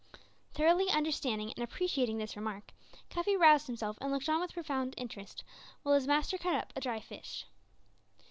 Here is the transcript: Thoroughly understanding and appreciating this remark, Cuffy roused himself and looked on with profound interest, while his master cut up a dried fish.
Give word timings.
Thoroughly 0.55 0.89
understanding 0.89 1.53
and 1.53 1.63
appreciating 1.63 2.17
this 2.17 2.35
remark, 2.35 2.71
Cuffy 3.11 3.35
roused 3.37 3.67
himself 3.67 3.99
and 4.01 4.11
looked 4.11 4.27
on 4.29 4.41
with 4.41 4.53
profound 4.53 4.95
interest, 4.97 5.43
while 5.83 5.93
his 5.93 6.07
master 6.07 6.39
cut 6.39 6.55
up 6.55 6.73
a 6.75 6.81
dried 6.81 7.03
fish. 7.03 7.45